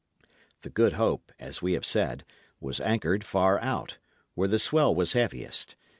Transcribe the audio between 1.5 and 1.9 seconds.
we have